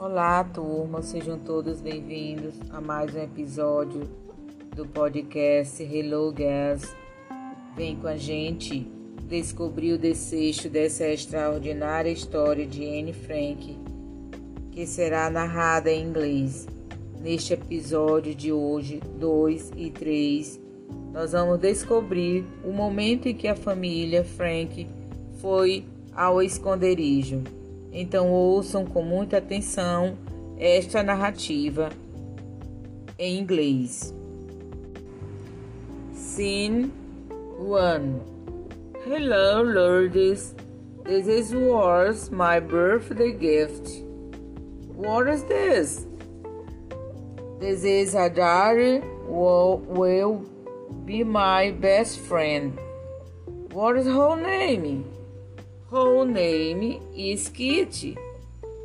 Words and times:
Olá, 0.00 0.44
turma, 0.44 1.02
sejam 1.02 1.36
todos 1.36 1.80
bem-vindos 1.80 2.54
a 2.70 2.80
mais 2.80 3.12
um 3.16 3.18
episódio 3.18 4.08
do 4.72 4.86
podcast 4.86 5.82
Hello 5.82 6.32
Girls. 6.32 6.86
Vem 7.74 7.96
com 7.96 8.06
a 8.06 8.16
gente 8.16 8.86
descobrir 9.24 9.94
o 9.94 9.98
desfecho 9.98 10.70
dessa 10.70 11.04
extraordinária 11.08 12.10
história 12.10 12.64
de 12.64 12.86
Anne 12.86 13.12
Frank, 13.12 13.76
que 14.70 14.86
será 14.86 15.28
narrada 15.28 15.90
em 15.90 16.06
inglês. 16.06 16.68
Neste 17.20 17.54
episódio 17.54 18.36
de 18.36 18.52
hoje, 18.52 19.00
2 19.18 19.72
e 19.76 19.90
3, 19.90 20.60
nós 21.12 21.32
vamos 21.32 21.58
descobrir 21.58 22.44
o 22.62 22.70
momento 22.70 23.26
em 23.26 23.34
que 23.34 23.48
a 23.48 23.56
família 23.56 24.22
Frank 24.22 24.88
foi 25.40 25.84
ao 26.14 26.40
esconderijo. 26.40 27.57
Então 27.92 28.30
ouçam 28.30 28.84
com 28.84 29.02
muita 29.02 29.38
atenção 29.38 30.16
esta 30.58 31.02
narrativa 31.02 31.90
em 33.18 33.38
inglês. 33.38 34.14
Scene 36.12 36.92
1 37.58 38.38
Hello, 39.06 39.62
lords. 39.62 40.54
This 41.04 41.26
is 41.26 41.54
was 41.54 42.30
my 42.30 42.60
birthday 42.60 43.32
gift. 43.32 44.04
What 44.94 45.28
is 45.28 45.42
this? 45.44 46.06
This 47.58 47.84
is 47.84 48.14
a 48.14 48.28
diary 48.28 49.00
will, 49.26 49.78
will 49.86 50.44
be 51.04 51.24
my 51.24 51.70
best 51.70 52.20
friend. 52.20 52.78
What 53.72 53.96
is 53.96 54.06
her 54.06 54.36
name? 54.36 55.04
Her 55.90 56.26
name 56.26 57.00
is 57.16 57.48
Kitty. 57.48 58.18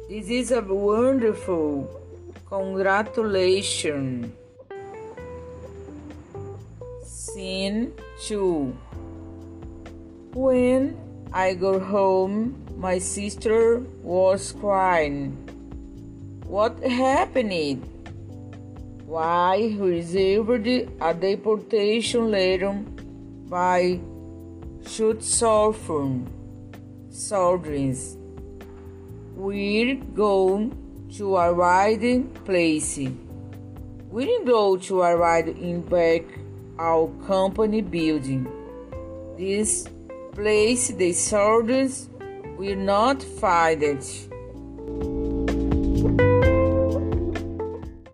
This 0.08 0.30
is 0.30 0.52
a 0.52 0.62
wonderful. 0.62 1.92
Congratulations. 2.48 4.32
Scene 7.04 7.92
2 8.22 8.78
When 10.34 10.96
I 11.34 11.56
got 11.56 11.82
home, 11.82 12.56
my 12.78 13.00
sister 13.00 13.80
was 14.02 14.54
crying. 14.54 15.36
What 16.48 16.80
happened? 16.80 17.84
Why 19.06 19.76
received 19.78 20.68
a 21.02 21.14
deportation 21.14 22.32
letter 22.32 22.72
by 23.50 24.00
Schutzhausen 24.84 26.43
soldiers. 27.14 28.18
We're 29.36 29.96
going 29.96 31.08
to 31.16 31.38
a 31.38 31.54
riding 31.54 32.30
place. 32.46 32.98
We 32.98 34.26
didn't 34.26 34.46
go 34.46 34.78
to 34.78 35.04
a 35.04 35.16
ride 35.16 35.48
in 35.48 35.82
back 35.82 36.24
our 36.80 37.08
company 37.28 37.82
building. 37.82 38.48
This 39.38 39.88
place 40.32 40.88
the 40.90 41.14
soldiers 41.14 42.10
will 42.58 42.78
not 42.78 43.22
find 43.22 43.84
it. 43.84 44.30